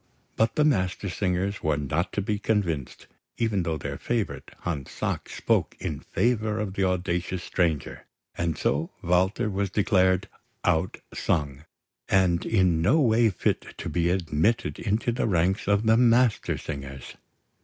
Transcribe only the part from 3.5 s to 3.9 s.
though